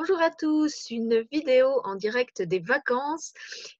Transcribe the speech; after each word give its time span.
Bonjour 0.00 0.22
à 0.22 0.30
tous, 0.30 0.90
une 0.90 1.26
vidéo 1.32 1.80
en 1.82 1.96
direct 1.96 2.40
des 2.40 2.60
vacances. 2.60 3.32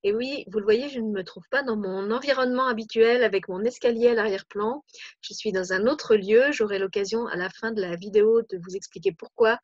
Et 0.03 0.13
oui, 0.13 0.45
vous 0.49 0.59
le 0.59 0.65
voyez, 0.65 0.89
je 0.89 0.99
ne 0.99 1.13
me 1.13 1.23
trouve 1.23 1.45
pas 1.49 1.63
dans 1.63 1.77
mon 1.77 2.11
environnement 2.11 2.67
habituel 2.67 3.23
avec 3.23 3.47
mon 3.47 3.63
escalier 3.63 4.09
à 4.09 4.15
l'arrière-plan. 4.15 4.85
Je 5.21 5.33
suis 5.33 5.53
dans 5.53 5.73
un 5.73 5.87
autre 5.87 6.17
lieu. 6.17 6.51
J'aurai 6.51 6.81
l'occasion 6.81 7.29
à 7.29 7.37
la 7.37 7.49
fin 7.51 7.71
de 7.71 7.81
la 7.81 7.95
vidéo 7.95 8.43
de 8.43 8.59
vous 8.59 8.75
expliquer 8.75 9.13
pourquoi 9.13 9.61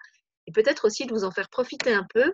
et 0.46 0.53
peut-être 0.53 0.85
aussi 0.85 1.06
de 1.06 1.12
vous 1.12 1.24
en 1.24 1.32
faire 1.32 1.48
profiter 1.48 1.92
un 1.92 2.06
peu. 2.14 2.32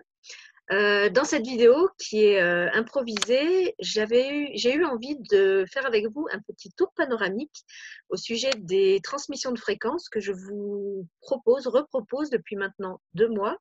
Euh, 0.71 1.09
dans 1.09 1.25
cette 1.25 1.45
vidéo 1.45 1.89
qui 1.97 2.23
est 2.23 2.41
euh, 2.41 2.69
improvisée, 2.73 3.75
j'ai 3.79 4.73
eu 4.73 4.85
envie 4.85 5.17
de 5.29 5.65
faire 5.69 5.85
avec 5.85 6.07
vous 6.07 6.27
un 6.31 6.39
petit 6.39 6.71
tour 6.71 6.93
panoramique 6.95 7.65
au 8.09 8.15
sujet 8.15 8.51
des 8.57 9.01
transmissions 9.03 9.51
de 9.51 9.59
fréquences 9.59 10.07
que 10.07 10.21
je 10.21 10.31
vous 10.31 11.07
propose, 11.19 11.67
repropose 11.67 12.29
depuis 12.29 12.55
maintenant 12.55 13.01
deux 13.15 13.27
mois, 13.27 13.57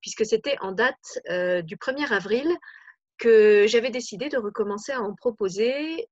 puisque 0.00 0.24
c'était 0.24 0.56
en 0.60 0.72
date 0.72 0.96
euh, 1.28 1.60
du 1.60 1.76
1er 1.76 2.10
avril 2.10 2.48
que 3.18 3.66
j'avais 3.68 3.90
décidé 3.90 4.30
de 4.30 4.38
recommencer 4.38 4.92
à 4.92 5.00
en 5.00 5.14
proposer 5.14 6.08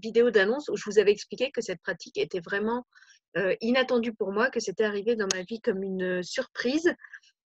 vidéo 0.00 0.30
d'annonce 0.30 0.70
où 0.70 0.76
je 0.76 0.84
vous 0.86 0.98
avais 0.98 1.10
expliqué 1.10 1.50
que 1.50 1.60
cette 1.60 1.82
pratique 1.82 2.16
était 2.16 2.40
vraiment 2.40 2.86
inattendue 3.60 4.14
pour 4.14 4.32
moi, 4.32 4.48
que 4.48 4.60
c'était 4.60 4.84
arrivé 4.84 5.14
dans 5.14 5.28
ma 5.34 5.42
vie 5.42 5.60
comme 5.60 5.82
une 5.82 6.22
surprise 6.22 6.90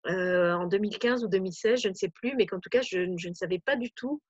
euh, 0.07 0.53
en 0.53 0.67
2015 0.67 1.25
ou 1.25 1.29
2016, 1.29 1.81
je 1.83 1.89
ne 1.89 1.95
sais 1.95 2.09
plus, 2.09 2.35
mais 2.37 2.47
qu'en 2.47 2.61
tout 2.61 2.71
cas, 2.71 2.83
je, 2.83 2.99
ne 2.99 3.35
savais 3.35 3.61
pas 3.61 3.77
du 3.77 3.93
tout 3.93 4.21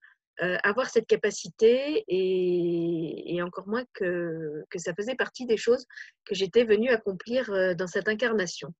euh, 0.42 0.56
avoir 0.62 0.90
cette 0.90 1.06
capacité 1.06 2.04
et, 2.08 3.42
encore 3.42 3.68
moins 3.68 3.84
que, 3.94 4.64
ça 4.76 4.94
faisait 4.94 5.14
partie 5.14 5.46
des 5.46 5.56
choses 5.56 5.86
que 6.24 6.34
j'étais 6.34 6.64
venue 6.64 6.90
accomplir 6.90 7.50
euh, 7.50 7.74
dans 7.74 7.86
cette 7.86 8.08
incarnation. 8.08 8.72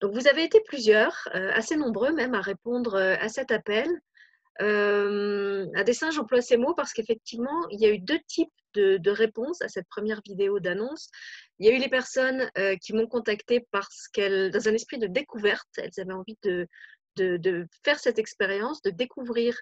Donc, 0.00 0.14
vous 0.14 0.28
avez 0.28 0.44
été 0.44 0.60
plusieurs, 0.60 1.28
assez 1.32 1.76
nombreux 1.76 2.12
même, 2.12 2.34
à 2.34 2.40
répondre 2.40 2.94
à 2.94 3.28
cet 3.28 3.50
appel. 3.50 3.88
À 4.58 5.84
dessein, 5.84 6.10
j'emploie 6.10 6.40
ces 6.40 6.56
mots 6.56 6.74
parce 6.74 6.92
qu'effectivement, 6.92 7.66
il 7.70 7.80
y 7.80 7.86
a 7.86 7.90
eu 7.90 7.98
deux 7.98 8.20
types 8.26 8.52
de, 8.76 9.10
réponses 9.10 9.62
à 9.62 9.68
cette 9.68 9.88
première 9.88 10.20
vidéo 10.24 10.60
d'annonce. 10.60 11.10
Il 11.58 11.66
y 11.66 11.70
a 11.70 11.72
eu 11.72 11.78
les 11.78 11.88
personnes 11.88 12.50
euh, 12.58 12.76
qui 12.76 12.92
m'ont 12.92 13.06
contacté 13.06 13.66
parce 13.70 14.08
qu'elles, 14.12 14.50
dans 14.50 14.68
un 14.68 14.74
esprit 14.74 14.98
de 14.98 15.06
découverte, 15.06 15.68
elles 15.78 15.90
avaient 15.98 16.12
envie 16.12 16.38
de, 16.42 16.68
faire 17.84 17.98
cette 17.98 18.18
expérience, 18.18 18.82
de 18.82 18.90
découvrir 18.90 19.56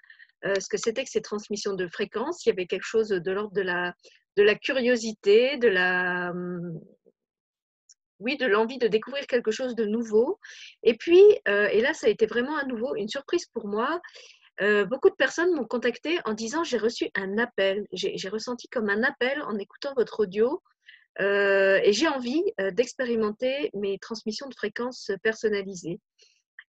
euh, 0.45 0.55
ce 0.59 0.67
que 0.67 0.77
c'était 0.77 1.03
que 1.03 1.09
ces 1.09 1.21
transmissions 1.21 1.73
de 1.73 1.87
fréquences. 1.87 2.45
Il 2.45 2.49
y 2.49 2.51
avait 2.51 2.67
quelque 2.67 2.83
chose 2.85 3.09
de 3.09 3.31
l'ordre 3.31 3.53
de 3.53 3.61
la, 3.61 3.93
de 4.35 4.43
la 4.43 4.55
curiosité, 4.55 5.57
de 5.57 5.69
la, 5.69 6.31
hum, 6.31 6.79
oui, 8.19 8.37
de 8.37 8.45
l'envie 8.45 8.77
de 8.77 8.87
découvrir 8.87 9.25
quelque 9.27 9.51
chose 9.51 9.75
de 9.75 9.85
nouveau. 9.85 10.39
Et 10.83 10.95
puis, 10.95 11.21
euh, 11.47 11.67
et 11.67 11.81
là, 11.81 11.93
ça 11.93 12.07
a 12.07 12.09
été 12.09 12.25
vraiment 12.25 12.57
à 12.57 12.65
nouveau 12.65 12.95
une 12.95 13.09
surprise 13.09 13.45
pour 13.53 13.67
moi. 13.67 14.01
Beaucoup 14.59 15.09
de 15.09 15.15
personnes 15.15 15.53
m'ont 15.53 15.65
contacté 15.65 16.19
en 16.25 16.33
disant 16.33 16.63
j'ai 16.63 16.77
reçu 16.77 17.09
un 17.15 17.37
appel, 17.37 17.85
j'ai 17.91 18.29
ressenti 18.29 18.67
comme 18.67 18.89
un 18.89 19.03
appel 19.03 19.41
en 19.43 19.57
écoutant 19.57 19.93
votre 19.95 20.21
audio 20.21 20.61
euh, 21.21 21.79
et 21.83 21.93
j'ai 21.93 22.07
envie 22.07 22.43
euh, 22.59 22.71
d'expérimenter 22.71 23.69
mes 23.73 23.97
transmissions 23.99 24.49
de 24.49 24.55
fréquences 24.55 25.11
personnalisées. 25.23 25.99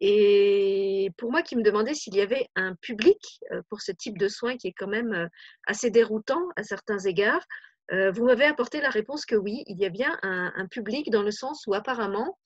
Et 0.00 1.10
pour 1.16 1.32
moi 1.32 1.42
qui 1.42 1.56
me 1.56 1.62
demandais 1.62 1.92
s'il 1.92 2.14
y 2.14 2.20
avait 2.20 2.46
un 2.54 2.76
public 2.76 3.18
euh, 3.50 3.62
pour 3.68 3.80
ce 3.80 3.90
type 3.90 4.16
de 4.16 4.28
soins 4.28 4.56
qui 4.56 4.68
est 4.68 4.72
quand 4.72 4.86
même 4.86 5.28
assez 5.66 5.90
déroutant 5.90 6.48
à 6.56 6.62
certains 6.62 6.98
égards, 6.98 7.44
vous 7.90 8.26
m'avez 8.26 8.44
apporté 8.44 8.82
la 8.82 8.90
réponse 8.90 9.24
que 9.24 9.34
oui, 9.34 9.62
il 9.66 9.78
y 9.78 9.86
a 9.86 9.88
bien 9.88 10.18
un, 10.20 10.66
public 10.66 11.10
dans 11.10 11.22
le 11.22 11.30
sens 11.30 11.66
où 11.66 11.72
apparemment 11.72 12.38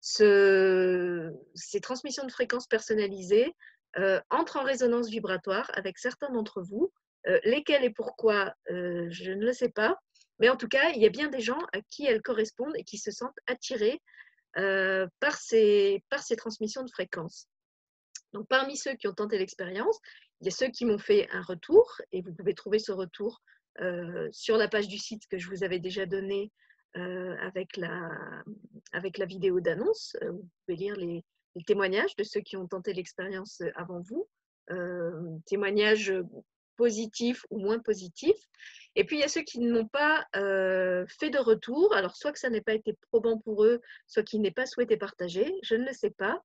ce, 0.00 1.30
ces 1.54 1.80
transmissions 1.80 2.26
de 2.26 2.32
fréquences 2.32 2.66
personnalisées 2.66 3.54
entrent 4.30 4.58
en 4.58 4.64
résonance 4.64 5.08
vibratoire 5.08 5.70
avec 5.74 5.98
certains 5.98 6.30
d'entre 6.30 6.62
vous. 6.62 6.92
lesquels 7.44 7.84
et 7.84 7.90
pourquoi, 7.90 8.54
je 8.68 9.32
ne 9.32 9.44
le 9.44 9.52
sais 9.52 9.70
pas. 9.70 9.98
Mais 10.38 10.48
en 10.48 10.56
tout 10.56 10.68
cas, 10.68 10.90
il 10.90 11.02
y 11.02 11.06
a 11.06 11.10
bien 11.10 11.28
des 11.28 11.40
gens 11.40 11.60
à 11.72 11.80
qui 11.82 12.06
elles 12.06 12.22
correspondent 12.22 12.76
et 12.76 12.84
qui 12.84 12.98
se 12.98 13.10
sentent 13.10 13.38
attirés 13.46 14.00
euh, 14.56 15.06
par, 15.20 15.36
ces, 15.36 16.02
transmissions 16.36 16.84
de 16.84 16.90
fréquences. 16.90 17.48
Donc, 18.32 18.46
parmi 18.48 18.76
ceux 18.76 18.94
qui 18.94 19.06
ont 19.08 19.14
tenté 19.14 19.38
l'expérience, 19.38 19.98
il 20.40 20.46
y 20.46 20.48
a 20.48 20.52
ceux 20.52 20.68
qui 20.68 20.84
m'ont 20.84 20.98
fait 20.98 21.28
un 21.32 21.42
retour 21.42 22.00
et 22.12 22.22
vous 22.22 22.32
pouvez 22.32 22.54
trouver 22.54 22.78
ce 22.78 22.92
retour 22.92 23.40
euh, 23.80 24.28
sur 24.32 24.56
la 24.56 24.68
page 24.68 24.88
du 24.88 24.98
site 24.98 25.26
que 25.28 25.38
je 25.38 25.48
vous 25.48 25.64
avais 25.64 25.78
déjà 25.78 26.06
donné 26.06 26.50
euh, 26.96 27.36
avec, 27.40 27.76
la, 27.76 28.10
avec 28.92 29.18
la 29.18 29.26
vidéo 29.26 29.60
d'annonce. 29.60 30.16
Vous 30.22 30.48
pouvez 30.66 30.76
lire 30.76 30.96
les, 30.96 31.24
les, 31.58 31.64
témoignages 31.64 32.16
de 32.16 32.24
ceux 32.24 32.40
qui 32.40 32.56
ont 32.56 32.66
tenté 32.66 32.92
l'expérience 32.92 33.62
avant 33.74 34.00
vous. 34.00 34.28
témoignages 35.46 36.12
positifs 36.78 37.44
ou 37.50 37.58
moins 37.58 37.80
positifs. 37.80 38.48
Et 38.94 39.04
puis, 39.04 39.16
il 39.16 39.20
y 39.20 39.24
a 39.24 39.28
ceux 39.28 39.42
qui 39.42 39.58
n'ont 39.58 39.86
pas 39.86 40.24
euh, 40.36 41.04
fait 41.20 41.28
de 41.28 41.38
retour. 41.38 41.94
Alors, 41.94 42.16
soit 42.16 42.32
que 42.32 42.38
ça 42.38 42.48
n'ait 42.48 42.62
pas 42.62 42.72
été 42.72 42.96
probant 43.10 43.38
pour 43.38 43.64
eux, 43.64 43.80
soit 44.06 44.22
qu'ils 44.22 44.40
n'aient 44.40 44.50
pas 44.50 44.64
souhaité 44.64 44.96
partager. 44.96 45.52
Je 45.62 45.74
ne 45.74 45.84
le 45.84 45.92
sais 45.92 46.10
pas. 46.10 46.42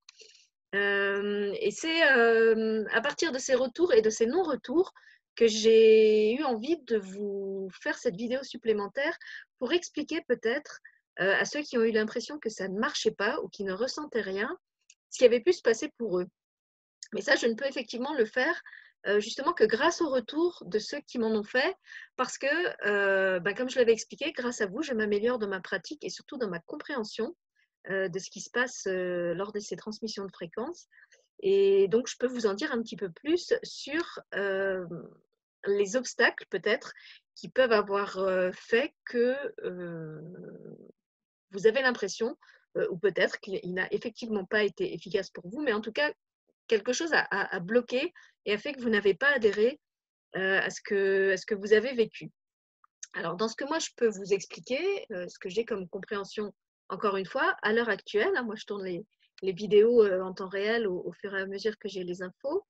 Euh, 0.75 1.53
et 1.61 1.71
c'est 1.71 2.11
euh, 2.17 2.83
à 2.91 2.99
partir 2.99 3.31
de 3.31 3.37
ces 3.37 3.53
retours 3.53 3.93
et 3.93 4.01
de 4.01 4.09
ces 4.09 4.25
non-retours 4.25 4.91
que 5.35 5.47
j'ai 5.47 6.33
eu 6.33 6.43
envie 6.43 6.77
de 6.81 6.97
vous 6.97 7.69
faire 7.81 7.97
cette 7.97 8.15
vidéo 8.15 8.43
supplémentaire 8.43 9.17
pour 9.59 9.71
expliquer 9.71 10.21
peut-être 10.27 10.79
à 11.17 11.45
ceux 11.45 11.61
qui 11.61 11.77
ont 11.77 11.83
eu 11.83 11.91
l'impression 11.91 12.39
que 12.39 12.49
ça 12.49 12.67
ne 12.67 12.79
marchait 12.79 13.11
pas 13.11 13.39
ou 13.41 13.47
qui 13.47 13.63
ne 13.63 13.71
ressentaient 13.71 14.21
rien, 14.21 14.49
ce 15.13 15.19
qui 15.19 15.25
avait 15.25 15.41
pu 15.41 15.53
se 15.53 15.61
passer 15.61 15.91
pour 15.99 16.19
eux. 16.19 16.27
Mais 17.13 17.21
ça, 17.21 17.35
je 17.35 17.45
ne 17.45 17.53
peux 17.53 17.67
effectivement 17.67 18.13
le 18.15 18.25
faire 18.25 18.59
justement 19.19 19.53
que 19.53 19.65
grâce 19.65 20.01
au 20.01 20.09
retour 20.09 20.63
de 20.65 20.79
ceux 20.79 21.01
qui 21.01 21.19
m'en 21.19 21.29
ont 21.29 21.43
fait, 21.43 21.75
parce 22.15 22.37
que, 22.39 23.37
bah, 23.39 23.53
comme 23.53 23.69
je 23.69 23.77
l'avais 23.77 23.91
expliqué, 23.93 24.31
grâce 24.31 24.61
à 24.61 24.65
vous, 24.65 24.81
je 24.81 24.93
m'améliore 24.93 25.37
dans 25.37 25.47
ma 25.47 25.59
pratique 25.59 26.03
et 26.03 26.09
surtout 26.09 26.37
dans 26.37 26.49
ma 26.49 26.59
compréhension 26.59 27.35
de 27.87 28.17
ce 28.17 28.29
qui 28.31 28.41
se 28.41 28.49
passe 28.49 28.87
lors 28.87 29.51
de 29.51 29.59
ces 29.59 29.75
transmissions 29.75 30.25
de 30.25 30.31
fréquences. 30.31 30.87
Et 31.41 31.87
donc, 31.89 32.07
je 32.07 32.17
peux 32.17 32.27
vous 32.27 32.47
en 32.47 32.55
dire 32.55 32.71
un 32.71 32.81
petit 32.81 32.95
peu 32.95 33.11
plus 33.11 33.53
sur 33.61 34.19
les 35.65 35.95
obstacles, 35.95 36.47
peut-être, 36.49 36.93
qui 37.35 37.49
peuvent 37.49 37.73
avoir 37.73 38.17
fait 38.55 38.95
que 39.05 39.35
vous 41.51 41.67
avez 41.67 41.83
l'impression, 41.83 42.35
ou 42.89 42.97
peut-être 42.97 43.39
qu'il 43.39 43.73
n'a 43.73 43.87
effectivement 43.91 44.45
pas 44.45 44.63
été 44.63 44.93
efficace 44.93 45.29
pour 45.29 45.47
vous, 45.47 45.61
mais 45.61 45.73
en 45.73 45.81
tout 45.81 45.91
cas, 45.91 46.11
quelque 46.67 46.93
chose 46.93 47.11
a, 47.13 47.59
bloqué 47.59 48.13
et 48.45 48.53
a 48.53 48.57
fait 48.57 48.73
que 48.73 48.81
vous 48.81 48.89
n'avez 48.89 49.13
pas 49.13 49.29
adhéré 49.29 49.79
euh, 50.35 50.59
à, 50.59 50.69
ce 50.69 50.81
que, 50.81 51.55
vous 51.55 51.73
avez 51.73 51.93
vécu. 51.93 52.31
Alors, 53.13 53.35
dans 53.35 53.47
ce 53.47 53.55
que 53.55 53.65
moi, 53.65 53.79
je 53.79 53.89
peux 53.95 54.07
vous 54.07 54.33
expliquer, 54.33 55.05
euh, 55.11 55.27
ce 55.27 55.37
que 55.37 55.49
j'ai 55.49 55.65
comme 55.65 55.87
compréhension, 55.87 56.53
encore 56.89 57.17
une 57.17 57.25
fois, 57.25 57.55
à 57.61 57.73
l'heure 57.73 57.89
actuelle, 57.89 58.31
hein, 58.35 58.43
moi, 58.43 58.55
je 58.55 58.65
tourne 58.65 58.85
les, 58.85 59.05
vidéos 59.41 60.03
euh, 60.03 60.21
en 60.21 60.33
temps 60.33 60.47
réel 60.47 60.87
au, 60.87 61.11
fur 61.19 61.35
et 61.35 61.41
à 61.41 61.45
mesure 61.45 61.77
que 61.77 61.89
j'ai 61.89 62.03
les 62.03 62.21
infos. 62.21 62.65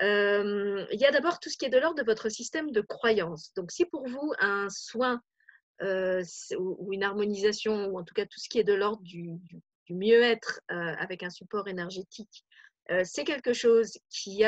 il 0.00 0.98
y 0.98 1.04
a 1.04 1.12
d'abord 1.12 1.38
tout 1.38 1.50
ce 1.50 1.58
qui 1.58 1.66
est 1.66 1.70
de 1.70 1.78
l'ordre 1.78 1.98
de 2.02 2.06
votre 2.06 2.30
système 2.30 2.70
de 2.70 2.80
croyance. 2.80 3.52
Donc, 3.54 3.70
si 3.70 3.84
pour 3.84 4.08
vous, 4.08 4.32
un 4.38 4.68
soin 4.70 5.20
ou 5.80 6.92
une 6.92 7.02
harmonisation, 7.02 7.86
ou 7.86 7.98
en 7.98 8.04
tout 8.04 8.14
cas 8.14 8.26
tout 8.26 8.40
ce 8.40 8.48
qui 8.48 8.58
est 8.58 8.64
de 8.64 8.74
l'ordre 8.74 9.02
du, 9.02 9.30
mieux-être 9.90 10.60
avec 10.68 11.22
un 11.22 11.30
support 11.30 11.68
énergétique 11.68 12.44
euh, 12.90 13.02
c'est 13.04 13.24
quelque 13.24 13.52
chose 13.52 13.98
qui 14.08 14.44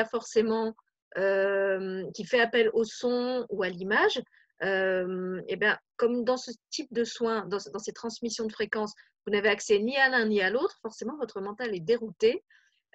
euh, 1.17 2.03
fait 2.25 2.39
appel 2.39 2.69
au 2.73 2.83
son 2.83 3.45
ou 3.49 3.63
à 3.63 3.69
l'image, 3.69 4.17
et 4.61 4.65
euh, 4.67 5.41
bien, 5.57 5.77
comme 5.97 6.23
dans 6.23 6.37
ce 6.37 6.51
type 6.69 6.91
de 6.93 7.03
soins, 7.03 7.45
dans, 7.47 7.59
ces 7.59 7.93
transmissions 7.93 8.45
de 8.45 8.51
fréquences, 8.51 8.93
vous 9.25 9.33
n'avez 9.33 9.49
accès 9.49 9.79
ni 9.79 9.97
à 9.97 10.09
l'un 10.09 10.25
ni 10.25 10.41
à 10.41 10.49
l'autre, 10.49 10.77
forcément 10.81 11.17
votre 11.17 11.41
mental 11.41 11.75
est 11.75 11.79
dérouté 11.79 12.43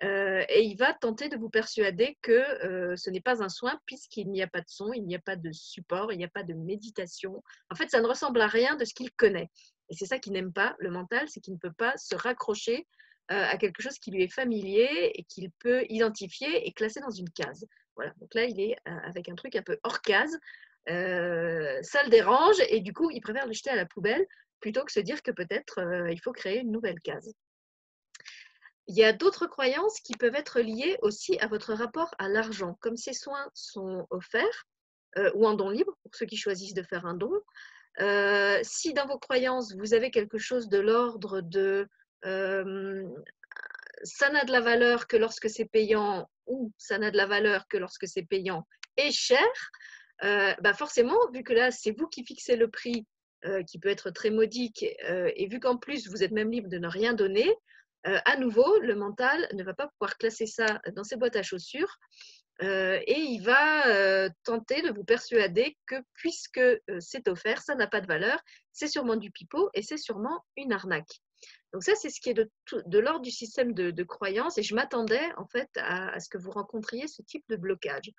et 0.03 0.63
il 0.63 0.77
va 0.77 0.93
tenter 0.93 1.29
de 1.29 1.37
vous 1.37 1.49
persuader 1.49 2.19
que 2.21 2.97
ce 2.97 3.11
n'est 3.11 3.21
pas 3.21 3.43
un 3.43 3.49
soin 3.49 3.81
puisqu'il 3.87 4.31
n'y 4.31 4.43
a 4.43 4.47
pas 4.47 4.61
de 4.61 4.69
son, 4.69 4.93
il 4.93 5.05
n'y 5.05 5.15
a 5.15 5.21
pas 5.21 5.37
de 5.37 5.51
support, 5.53 6.13
il 6.13 6.19
n'y 6.19 6.25
a 6.25 6.29
pas 6.29 6.43
de 6.43 6.55
méditation. 6.55 7.43
En 7.71 7.75
fait, 7.75 7.91
ça 7.91 8.01
ne 8.01 8.07
ressemble 8.07 8.41
à 8.41 8.47
rien 8.47 8.77
de 8.77 8.85
ce 8.85 8.95
qu'il 8.95 9.11
connaît. 9.13 9.51
Et 9.89 9.95
c'est 9.95 10.07
ça 10.07 10.19
qu'il 10.19 10.33
n'aime 10.33 10.53
pas, 10.53 10.75
le 10.79 10.91
mental, 10.91 11.29
c'est 11.29 11.41
qu'il 11.41 11.55
ne 11.55 11.59
peut 11.59 11.73
pas 11.73 11.97
se 11.97 12.15
raccrocher 12.15 12.87
euh, 13.33 13.45
à 13.45 13.57
quelque 13.57 13.83
chose 13.83 13.99
qui 13.99 14.11
lui 14.11 14.23
est 14.23 14.33
familier 14.33 15.11
et 15.15 15.25
qu'il 15.25 15.51
peut 15.59 15.85
identifier 15.89 16.67
et 16.67 16.73
classer 16.73 17.01
dans 17.01 17.11
une 17.11 17.29
case. 17.31 17.67
Voilà, 17.97 18.13
donc 18.21 18.33
là, 18.35 18.45
il 18.45 18.61
est 18.61 18.77
euh, 18.89 18.99
avec 19.05 19.29
un 19.29 19.35
truc 19.35 19.57
un 19.57 19.63
peu 19.63 19.79
hors 19.83 20.01
case. 20.01 20.39
Euh, 20.89 21.79
ça 21.83 22.05
le 22.05 22.11
dérange 22.11 22.57
et 22.69 22.81
du 22.81 22.93
coup, 22.93 23.11
il 23.11 23.21
préfère 23.21 23.47
le 23.47 23.53
jeter 23.53 23.71
à 23.71 23.77
la 23.77 23.87
poubelle 23.87 24.25
plutôt 24.61 24.85
que 24.85 24.93
se 24.93 25.01
dire 25.01 25.23
que 25.23 25.33
peut-être 25.33 25.81
il 26.11 26.21
faut 26.21 26.33
créer 26.33 26.61
une 26.61 26.71
nouvelle 26.71 27.01
case. 27.01 27.35
Il 28.89 28.97
y 28.97 29.05
a 29.05 29.13
d'autres 29.13 29.47
croyances 29.47 30.01
qui 30.01 30.15
peuvent 30.15 30.35
être 30.35 30.61
liées 30.61 30.97
aussi 31.03 31.39
à 31.39 31.49
votre 31.49 31.75
rapport 31.75 32.15
à 32.19 32.29
l'argent. 32.29 32.77
Comme 32.81 32.97
ces 32.97 33.13
soins 33.15 33.51
sont 33.55 34.07
offerts 34.11 34.67
ou 35.35 35.47
en 35.47 35.55
don 35.55 35.71
libre, 35.71 35.97
pour 36.03 36.15
ceux 36.15 36.27
qui 36.27 36.37
choisissent 36.37 36.75
de 36.75 36.83
faire 36.83 37.07
un 37.07 37.15
don, 37.15 37.33
si 38.63 38.93
dans 38.93 39.07
vos 39.07 39.19
croyances, 39.19 39.75
vous 39.77 39.95
avez 39.95 40.11
quelque 40.11 40.39
chose 40.39 40.69
de 40.69 40.79
l'ordre 40.79 41.41
de 41.41 41.89
ça 44.03 44.31
n'a 44.31 44.45
de 44.45 44.53
la 44.53 44.61
valeur 44.61 45.07
que 45.07 45.17
lorsque 45.17 45.49
c'est 45.49 45.65
payant 45.65 46.29
ou 46.47 46.71
ça 46.77 46.99
n'a 46.99 47.11
de 47.11 47.17
la 47.17 47.27
valeur 47.27 47.67
que 47.69 47.79
lorsque 47.79 48.07
c'est 48.07 48.25
payant 48.25 48.67
et 48.97 49.11
cher, 49.11 49.47
bah 50.21 50.75
forcément, 50.75 51.19
vu 51.33 51.43
que 51.43 51.53
là, 51.55 51.71
c'est 51.71 51.93
vous 51.93 52.07
qui 52.07 52.25
fixez 52.25 52.57
le 52.57 52.69
prix 52.69 53.07
qui 53.67 53.79
peut 53.79 53.89
être 53.89 54.11
très 54.11 54.31
modique, 54.31 54.85
et 54.85 55.47
vu 55.49 55.61
qu'en 55.61 55.77
plus, 55.77 56.09
vous 56.09 56.23
êtes 56.23 56.33
même 56.33 56.51
libre 56.51 56.69
de 56.69 56.79
ne 56.79 56.89
rien 56.89 57.15
donner, 57.15 57.53
à 58.25 58.37
nouveau, 58.37 58.79
le 58.81 58.95
mental 58.95 59.49
ne 59.55 59.65
va 59.65 59.75
pas 59.75 59.89
pouvoir 59.89 60.17
classer 60.17 60.47
ça 60.47 60.81
dans 60.95 61.05
ses 61.05 61.17
boîtes 61.17 61.37
à 61.37 61.43
chaussures 61.43 61.99
et 62.61 63.19
il 63.19 63.41
va 63.41 64.31
tenter 64.45 64.81
de 64.83 64.93
vous 64.93 65.05
persuader 65.05 65.77
que 65.87 65.97
puisque 66.15 66.61
c'est 67.01 67.29
offert, 67.29 67.61
ça 67.63 67.75
n'a 67.75 67.87
pas 67.87 68.01
de 68.01 68.07
valeur, 68.07 68.39
c'est 68.73 68.89
sûrement 68.89 69.17
du 69.17 69.31
pipeau 69.31 69.71
et 69.75 69.83
c'est 69.83 69.99
sûrement 69.99 70.45
une 70.57 70.73
arnaque. 70.73 71.21
Donc 71.73 71.83
ça, 71.83 71.95
c'est 71.95 72.11
ce 72.11 72.21
qui 72.21 72.31
est 72.31 72.35
de, 72.35 72.99
l'ordre 72.99 73.21
du 73.21 73.31
système 73.31 73.75
de, 73.75 74.03
croyance 74.03 74.57
et 74.59 74.63
je 74.63 74.75
m'attendais 74.75 75.29
en 75.37 75.47
fait 75.47 75.69
à, 75.77 76.19
ce 76.21 76.29
que 76.29 76.39
vous 76.39 76.51
rencontriez 76.51 77.07
ce 77.07 77.23
type 77.23 77.45
de 77.49 77.57
blocage. 77.57 78.11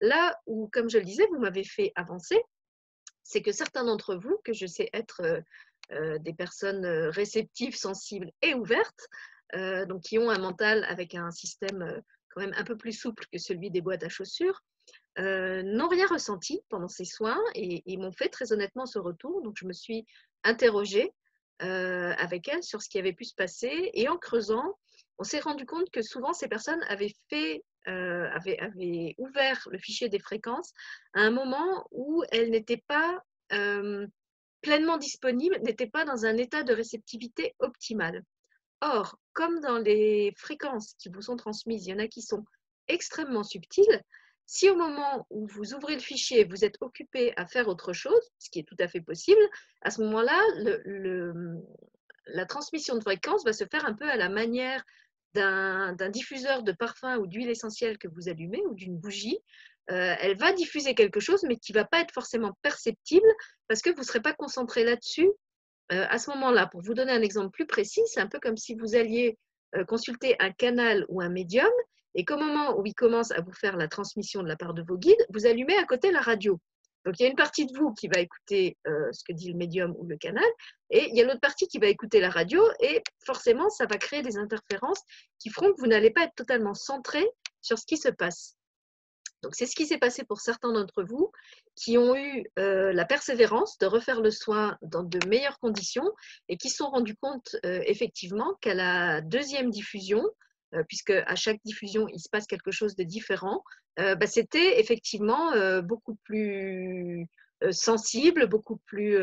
Là 0.00 0.38
où, 0.46 0.68
comme 0.72 0.90
je 0.90 0.98
le 0.98 1.04
disais, 1.04 1.26
vous 1.30 1.38
m'avez 1.38 1.64
fait 1.64 1.92
avancer, 1.94 2.38
c'est 3.22 3.42
que 3.42 3.52
certains 3.52 3.84
d'entre 3.84 4.16
vous, 4.16 4.38
que 4.44 4.52
je 4.52 4.66
sais 4.66 4.90
être 4.92 5.42
euh, 5.92 6.18
des 6.18 6.34
personnes 6.34 6.86
réceptives, 7.08 7.76
sensibles 7.76 8.30
et 8.42 8.54
ouvertes, 8.54 9.08
euh, 9.08 9.35
donc 9.54 10.02
qui 10.02 10.18
ont 10.18 10.30
un 10.30 10.38
mental 10.38 10.84
avec 10.88 11.14
un 11.14 11.30
système 11.30 12.02
quand 12.36 12.42
même 12.42 12.54
un 12.56 12.64
peu 12.64 12.76
plus 12.76 12.92
souple 12.92 13.24
que 13.32 13.38
celui 13.38 13.70
des 13.70 13.80
boîtes 13.80 14.04
à 14.04 14.08
chaussures, 14.08 14.62
euh, 15.18 15.62
n'ont 15.62 15.88
rien 15.88 16.06
ressenti 16.06 16.60
pendant 16.68 16.88
ces 16.88 17.06
soins 17.06 17.40
et, 17.54 17.96
m'ont 17.96 18.12
fait 18.12 18.28
très 18.28 18.52
honnêtement 18.52 18.84
ce 18.84 18.98
retour. 18.98 19.42
Donc 19.42 19.56
je 19.58 19.64
me 19.64 19.72
suis 19.72 20.04
interrogée 20.44 21.12
euh, 21.62 22.12
avec 22.18 22.48
elles 22.48 22.62
sur 22.62 22.82
ce 22.82 22.90
qui 22.90 22.98
avait 22.98 23.14
pu 23.14 23.24
se 23.24 23.34
passer 23.34 23.90
et 23.94 24.08
en 24.08 24.18
creusant, 24.18 24.78
on 25.18 25.24
s'est 25.24 25.40
rendu 25.40 25.64
compte 25.64 25.90
que 25.90 26.02
souvent 26.02 26.34
ces 26.34 26.48
personnes 26.48 26.82
avaient 26.88 27.14
fait 27.30 27.64
euh, 27.88 28.28
ouvert 29.16 29.66
le 29.70 29.78
fichier 29.78 30.10
des 30.10 30.18
fréquences 30.18 30.72
à 31.14 31.20
un 31.20 31.30
moment 31.30 31.86
où 31.90 32.22
elles 32.30 32.50
n'étaient 32.50 32.84
pas 32.86 33.22
euh, 33.52 34.06
pleinement 34.60 34.98
disponibles, 34.98 35.58
n'étaient 35.62 35.86
pas 35.86 36.04
dans 36.04 36.26
un 36.26 36.36
état 36.36 36.62
de 36.62 36.74
réceptivité 36.74 37.54
optimal. 37.60 38.22
Or, 38.80 39.18
comme 39.32 39.60
dans 39.60 39.78
les 39.78 40.32
fréquences 40.36 40.94
qui 40.98 41.08
vous 41.08 41.22
sont 41.22 41.36
transmises, 41.36 41.86
il 41.86 41.90
y 41.90 41.94
en 41.94 41.98
a 41.98 42.08
qui 42.08 42.22
sont 42.22 42.44
extrêmement 42.88 43.42
subtiles, 43.42 44.02
si 44.46 44.70
au 44.70 44.76
moment 44.76 45.26
où 45.30 45.46
vous 45.48 45.74
ouvrez 45.74 45.94
le 45.94 46.00
fichier, 46.00 46.44
vous 46.44 46.64
êtes 46.64 46.76
occupé 46.80 47.32
à 47.36 47.46
faire 47.46 47.66
autre 47.66 47.92
chose, 47.92 48.20
ce 48.38 48.48
qui 48.48 48.60
est 48.60 48.68
tout 48.68 48.76
à 48.78 48.86
fait 48.86 49.00
possible, 49.00 49.40
à 49.82 49.90
ce 49.90 50.00
moment-là, 50.02 50.40
la 52.28 52.46
transmission 52.46 52.94
de 52.96 53.00
fréquence 53.00 53.44
va 53.44 53.52
se 53.52 53.64
faire 53.64 53.84
un 53.86 53.94
peu 53.94 54.08
à 54.08 54.16
la 54.16 54.28
manière 54.28 54.84
d'un 55.34 56.08
diffuseur 56.10 56.62
de 56.62 56.72
parfum 56.72 57.18
ou 57.18 57.26
d'huile 57.26 57.50
essentielle 57.50 57.98
que 57.98 58.08
vous 58.08 58.28
allumez 58.28 58.62
ou 58.66 58.74
d'une 58.74 58.96
bougie. 58.96 59.38
Euh, 59.90 60.14
elle 60.20 60.36
va 60.38 60.52
diffuser 60.52 60.94
quelque 60.94 61.20
chose, 61.20 61.44
mais 61.46 61.56
qui 61.56 61.72
ne 61.72 61.78
va 61.78 61.84
pas 61.84 62.00
être 62.00 62.12
forcément 62.12 62.56
perceptible 62.62 63.28
parce 63.68 63.82
que 63.82 63.90
vous 63.90 64.00
ne 64.00 64.04
serez 64.04 64.22
pas 64.22 64.32
concentré 64.32 64.82
là-dessus 64.82 65.28
à 65.90 66.18
ce 66.18 66.30
moment-là. 66.30 66.66
Pour 66.66 66.82
vous 66.82 66.94
donner 66.94 67.12
un 67.12 67.22
exemple 67.22 67.50
plus 67.50 67.66
précis, 67.66 68.02
c'est 68.06 68.20
un 68.20 68.26
peu 68.26 68.40
comme 68.40 68.56
si 68.56 68.74
vous 68.74 68.94
alliez 68.94 69.38
euh, 69.74 69.84
consulter 69.84 70.36
un 70.38 70.52
canal 70.52 71.04
ou 71.08 71.20
un 71.20 71.28
médium 71.28 71.70
et 72.14 72.24
qu'au 72.24 72.36
moment 72.36 72.78
où 72.78 72.86
il 72.86 72.94
commence 72.94 73.32
à 73.32 73.40
vous 73.40 73.52
faire 73.52 73.76
la 73.76 73.88
transmission 73.88 74.42
de 74.42 74.48
la 74.48 74.56
part 74.56 74.74
de 74.74 74.82
vos 74.82 74.96
guides, 74.96 75.26
vous 75.30 75.44
allumez 75.44 75.76
à 75.76 75.84
côté 75.84 76.12
la 76.12 76.20
radio. 76.20 76.60
Donc 77.04 77.18
il 77.18 77.24
y 77.24 77.26
a 77.26 77.28
une 77.28 77.36
partie 77.36 77.66
de 77.66 77.76
vous 77.76 77.92
qui 77.92 78.08
va 78.08 78.20
écouter 78.20 78.76
euh, 78.86 79.12
ce 79.12 79.22
que 79.24 79.32
dit 79.32 79.50
le 79.50 79.58
médium 79.58 79.94
ou 79.98 80.06
le 80.06 80.16
canal, 80.16 80.44
et 80.90 81.08
il 81.08 81.16
y 81.16 81.20
a 81.20 81.24
l'autre 81.24 81.40
partie 81.40 81.66
qui 81.68 81.78
va 81.78 81.88
écouter 81.88 82.20
la 82.20 82.30
radio, 82.30 82.62
et 82.80 83.02
forcément 83.24 83.68
ça 83.68 83.86
va 83.86 83.96
créer 83.98 84.22
des 84.22 84.38
interférences 84.38 85.02
qui 85.38 85.50
feront 85.50 85.72
que 85.72 85.80
vous 85.80 85.88
n'allez 85.88 86.10
pas 86.10 86.22
être 86.22 86.34
totalement 86.34 86.74
centré 86.74 87.24
sur 87.60 87.78
ce 87.78 87.86
qui 87.86 87.96
se 87.96 88.08
passe. 88.08 88.56
C'est 89.52 89.66
ce 89.66 89.74
qui 89.76 89.86
s'est 89.86 89.98
passé 89.98 90.24
pour 90.24 90.40
certains 90.40 90.72
d'entre 90.72 91.02
vous 91.02 91.30
qui 91.76 91.98
ont 91.98 92.16
eu 92.16 92.46
euh, 92.58 92.92
la 92.92 93.04
persévérance 93.04 93.78
de 93.78 93.86
refaire 93.86 94.20
le 94.20 94.30
soin 94.30 94.78
dans 94.82 95.02
de 95.02 95.18
meilleures 95.28 95.58
conditions 95.58 96.10
et 96.48 96.56
qui 96.56 96.70
se 96.70 96.76
sont 96.76 96.88
rendus 96.88 97.16
compte 97.16 97.56
euh, 97.64 97.82
effectivement 97.86 98.54
qu'à 98.60 98.74
la 98.74 99.20
deuxième 99.20 99.70
diffusion, 99.70 100.24
euh, 100.74 100.82
puisque 100.88 101.10
à 101.10 101.34
chaque 101.36 101.60
diffusion, 101.64 102.08
il 102.08 102.18
se 102.18 102.28
passe 102.30 102.46
quelque 102.46 102.70
chose 102.70 102.96
de 102.96 103.04
différent, 103.04 103.62
bah, 103.98 104.26
c'était 104.26 104.78
effectivement 104.78 105.52
beaucoup 105.80 106.16
plus 106.16 107.26
sensible, 107.70 108.46
beaucoup 108.46 108.76
plus 108.84 109.16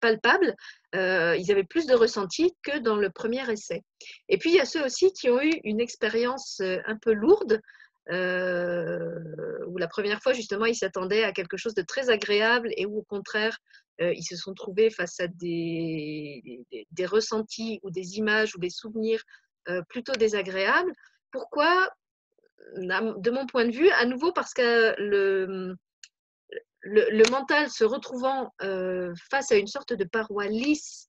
palpable. 0.00 0.56
ils 0.94 1.52
avaient 1.52 1.62
plus 1.62 1.86
de 1.86 1.94
ressenti 1.94 2.56
que 2.64 2.80
dans 2.80 2.96
le 2.96 3.10
premier 3.10 3.48
essai. 3.52 3.84
Et 4.28 4.36
puis, 4.36 4.50
il 4.50 4.56
y 4.56 4.60
a 4.60 4.64
ceux 4.64 4.84
aussi 4.84 5.12
qui 5.12 5.30
ont 5.30 5.40
eu 5.40 5.52
une 5.62 5.78
expérience 5.78 6.60
un 6.60 6.96
peu 6.96 7.12
lourde, 7.12 7.60
où 8.10 9.78
la 9.78 9.88
première 9.88 10.22
fois, 10.22 10.32
justement, 10.32 10.66
ils 10.66 10.74
s'attendaient 10.74 11.24
à 11.24 11.32
quelque 11.32 11.56
chose 11.56 11.74
de 11.74 11.82
très 11.82 12.10
agréable 12.10 12.70
et 12.76 12.86
où, 12.86 12.98
au 12.98 13.02
contraire, 13.02 13.58
ils 14.00 14.24
se 14.24 14.36
sont 14.36 14.54
trouvés 14.54 14.90
face 14.90 15.20
à 15.20 15.26
des, 15.26 16.64
ressentis 17.04 17.80
ou 17.82 17.90
des 17.90 18.18
images 18.18 18.54
ou 18.54 18.58
des 18.58 18.70
souvenirs 18.70 19.22
euh, 19.68 19.82
plutôt 19.88 20.12
désagréable. 20.12 20.92
Pourquoi 21.30 21.90
De 22.76 23.30
mon 23.30 23.46
point 23.46 23.66
de 23.66 23.72
vue, 23.72 23.90
à 23.90 24.06
nouveau 24.06 24.32
parce 24.32 24.54
que 24.54 24.94
le, 24.98 25.76
le, 26.80 27.30
mental 27.30 27.68
se 27.68 27.84
retrouvant 27.84 28.54
euh, 28.62 29.12
face 29.30 29.52
à 29.52 29.56
une 29.56 29.66
sorte 29.66 29.92
de 29.92 30.04
paroi 30.04 30.46
lisse 30.46 31.08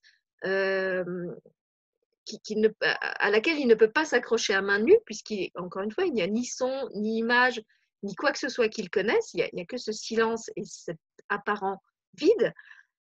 euh, 2.34 2.68
à 2.82 3.30
laquelle 3.30 3.58
il 3.58 3.66
ne 3.66 3.74
peut 3.74 3.90
pas 3.90 4.04
s'accrocher 4.04 4.54
à 4.54 4.62
main 4.62 4.78
nue, 4.78 4.98
puisqu'encore 5.06 5.82
une 5.82 5.92
fois, 5.92 6.04
il 6.04 6.12
n'y 6.12 6.22
a 6.22 6.26
ni 6.26 6.44
son, 6.44 6.88
ni 6.94 7.18
image, 7.18 7.62
ni 8.02 8.14
quoi 8.14 8.32
que 8.32 8.38
ce 8.38 8.48
soit 8.48 8.68
qu'il 8.68 8.90
connaisse, 8.90 9.34
il 9.34 9.48
n'y 9.52 9.62
a, 9.62 9.64
que 9.66 9.76
ce 9.76 9.92
silence 9.92 10.50
et 10.56 10.64
cet 10.64 10.98
apparent 11.28 11.82
vide. 12.14 12.52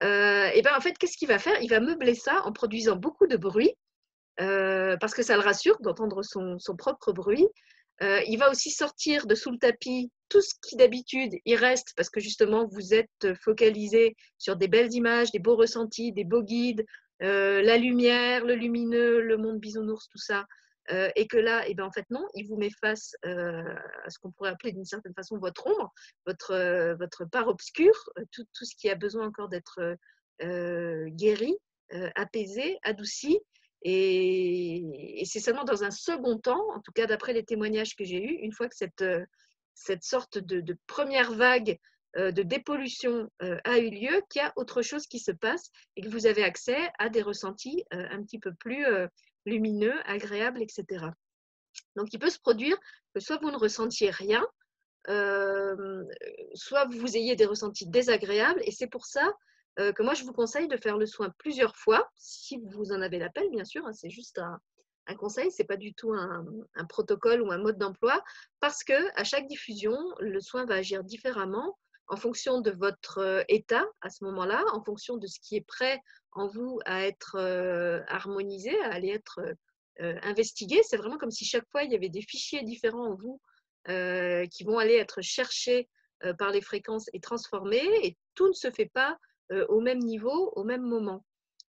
et 0.02 0.62
ben 0.62 0.70
en 0.76 0.80
fait, 0.80 0.96
qu'est-ce 0.98 1.16
qu'il 1.16 1.28
va 1.28 1.38
faire? 1.38 1.60
Il 1.62 1.70
va 1.70 1.80
meubler 1.80 2.14
ça 2.14 2.42
en 2.44 2.52
produisant 2.52 2.96
beaucoup 2.96 3.26
de 3.26 3.36
bruit 3.36 3.74
euh, 4.40 4.96
parce 4.96 5.14
que 5.14 5.22
ça 5.22 5.36
le 5.36 5.42
rassure 5.42 5.78
d'entendre 5.80 6.22
son, 6.22 6.58
son, 6.58 6.76
propre 6.76 7.12
bruit. 7.12 7.46
Euh, 8.02 8.20
il 8.26 8.38
va 8.38 8.50
aussi 8.50 8.70
sortir 8.70 9.26
de 9.26 9.36
sous 9.36 9.52
le 9.52 9.58
tapis 9.58 10.10
tout 10.28 10.40
ce 10.40 10.52
qui 10.66 10.74
d'habitude 10.74 11.32
il 11.44 11.54
reste 11.54 11.92
parce 11.96 12.10
que 12.10 12.18
justement 12.18 12.66
vous 12.66 12.92
êtes 12.92 13.34
focalisé 13.40 14.16
sur 14.36 14.56
des 14.56 14.66
belles 14.66 14.92
images, 14.92 15.30
des 15.30 15.38
beaux 15.38 15.54
ressentis, 15.54 16.12
des 16.12 16.24
beaux 16.24 16.42
guides, 16.42 16.84
euh, 17.22 17.62
la 17.62 17.76
lumière, 17.76 18.44
le 18.44 18.54
lumineux, 18.54 19.20
le 19.20 19.36
monde 19.36 19.58
bisounours, 19.58 20.08
tout 20.08 20.18
ça. 20.18 20.46
Euh, 20.90 21.10
et 21.16 21.26
que 21.26 21.38
là, 21.38 21.64
eh 21.66 21.74
ben, 21.74 21.84
en 21.84 21.90
fait, 21.90 22.04
non, 22.10 22.26
il 22.34 22.46
vous 22.46 22.56
met 22.56 22.70
face 22.80 23.16
euh, 23.24 23.74
à 24.04 24.10
ce 24.10 24.18
qu'on 24.18 24.32
pourrait 24.32 24.50
appeler 24.50 24.72
d'une 24.72 24.84
certaine 24.84 25.14
façon 25.14 25.38
votre 25.38 25.66
ombre, 25.66 25.92
votre, 26.26 26.94
votre 26.98 27.24
part 27.24 27.48
obscure, 27.48 28.10
tout, 28.32 28.44
tout, 28.52 28.64
ce 28.64 28.76
qui 28.76 28.90
a 28.90 28.94
besoin 28.94 29.26
encore 29.26 29.48
d'être 29.48 29.96
guéri, 30.40 31.56
apaisé, 32.16 32.78
adouci. 32.82 33.40
Et, 33.82 35.22
c'est 35.24 35.40
seulement 35.40 35.64
dans 35.64 35.84
un 35.84 35.90
second 35.90 36.38
temps, 36.38 36.62
en 36.74 36.80
tout 36.80 36.92
cas 36.92 37.06
d'après 37.06 37.32
les 37.32 37.44
témoignages 37.44 37.96
que 37.96 38.04
j'ai 38.04 38.22
eus, 38.22 38.38
une 38.42 38.52
fois 38.52 38.68
que 38.68 38.76
cette, 38.76 39.04
cette 39.74 40.02
sorte 40.02 40.38
de, 40.38 40.76
première 40.86 41.32
vague 41.32 41.78
de 42.16 42.42
dépollution 42.42 43.28
euh, 43.42 43.58
a 43.64 43.78
eu 43.78 43.90
lieu, 43.90 44.22
qu'il 44.30 44.42
y 44.42 44.44
a 44.44 44.52
autre 44.56 44.82
chose 44.82 45.06
qui 45.06 45.18
se 45.18 45.32
passe 45.32 45.70
et 45.96 46.02
que 46.02 46.08
vous 46.08 46.26
avez 46.26 46.44
accès 46.44 46.78
à 46.98 47.08
des 47.08 47.22
ressentis 47.22 47.84
un 47.90 48.22
petit 48.22 48.38
peu 48.38 48.52
plus 48.54 48.84
lumineux, 49.46 49.94
agréables, 50.04 50.62
etc. 50.62 51.06
Donc 51.96 52.12
il 52.12 52.18
peut 52.18 52.30
se 52.30 52.38
produire 52.38 52.78
que 53.14 53.20
soit 53.20 53.38
vous 53.38 53.50
ne 53.50 53.56
ressentiez 53.56 54.10
rien, 54.10 54.46
soit 56.54 56.86
vous 56.86 57.16
ayez 57.16 57.36
des 57.36 57.46
ressentis 57.46 57.88
désagréables, 57.88 58.62
et 58.64 58.70
c'est 58.70 58.86
pour 58.86 59.06
ça 59.06 59.32
euh, 59.80 59.92
que 59.92 60.02
moi 60.02 60.14
je 60.14 60.24
vous 60.24 60.32
conseille 60.32 60.68
de 60.68 60.76
faire 60.76 60.98
le 60.98 61.06
soin 61.06 61.32
plusieurs 61.38 61.76
fois, 61.76 62.08
si 62.16 62.60
vous 62.72 62.92
en 62.92 63.00
avez 63.00 63.18
l'appel, 63.18 63.50
bien 63.50 63.64
sûr. 63.64 63.84
Hein, 63.86 63.92
c'est 63.92 64.10
juste 64.10 64.38
un, 64.38 64.60
un 65.06 65.16
conseil, 65.16 65.50
c'est 65.50 65.64
pas 65.64 65.76
du 65.76 65.94
tout 65.94 66.12
un, 66.12 66.46
un, 66.76 66.84
protocole 66.84 67.42
ou 67.42 67.50
un 67.50 67.58
mode 67.58 67.78
d'emploi, 67.78 68.22
parce 68.60 68.84
que 68.84 68.94
à 69.18 69.24
chaque 69.24 69.48
diffusion, 69.48 69.96
le 70.20 70.40
soin 70.40 70.64
va 70.64 70.76
agir 70.76 71.02
différemment 71.02 71.76
en 72.08 72.16
fonction 72.16 72.60
de 72.60 72.70
votre 72.70 73.18
euh, 73.18 73.42
état 73.48 73.84
à 74.00 74.10
ce 74.10 74.24
moment-là, 74.24 74.62
en 74.72 74.82
fonction 74.82 75.16
de 75.16 75.26
ce 75.26 75.38
qui 75.40 75.56
est 75.56 75.66
prêt 75.66 76.00
en 76.32 76.48
vous 76.48 76.78
à 76.84 77.06
être 77.06 77.36
euh, 77.38 78.00
harmonisé, 78.08 78.78
à 78.82 78.92
aller 78.92 79.08
être 79.08 79.40
euh, 80.00 80.18
investigué. 80.22 80.80
C'est 80.82 80.96
vraiment 80.96 81.18
comme 81.18 81.30
si 81.30 81.44
chaque 81.44 81.68
fois 81.70 81.84
il 81.84 81.92
y 81.92 81.96
avait 81.96 82.08
des 82.08 82.22
fichiers 82.22 82.62
différents 82.62 83.10
en 83.10 83.14
vous 83.14 83.40
qui 83.86 84.64
vont 84.64 84.78
aller 84.78 84.94
être 84.94 85.20
cherchés 85.20 85.90
par 86.38 86.50
les 86.52 86.62
fréquences 86.62 87.10
et 87.12 87.20
transformés, 87.20 87.86
et 88.02 88.16
tout 88.34 88.48
ne 88.48 88.54
se 88.54 88.70
fait 88.70 88.90
pas 88.94 89.18
au 89.68 89.82
même 89.82 89.98
niveau, 89.98 90.54
au 90.56 90.64
même 90.64 90.80
moment. 90.80 91.22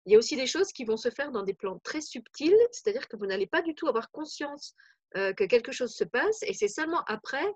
Il 0.04 0.12
y 0.12 0.14
a 0.14 0.18
aussi 0.18 0.36
des 0.36 0.46
choses 0.46 0.72
qui 0.74 0.84
vont 0.84 0.98
se 0.98 1.08
faire 1.08 1.32
dans 1.32 1.42
des 1.42 1.54
plans 1.54 1.78
très 1.78 2.02
subtils, 2.02 2.54
c'est-à-dire 2.70 3.08
que 3.08 3.16
vous 3.16 3.24
n'allez 3.24 3.46
pas 3.46 3.62
du 3.62 3.74
tout 3.74 3.88
avoir 3.88 4.10
conscience 4.10 4.74
que 5.14 5.44
quelque 5.46 5.72
chose 5.72 5.94
se 5.94 6.04
passe, 6.04 6.42
et 6.42 6.52
c'est 6.52 6.68
seulement 6.68 7.02
après, 7.06 7.46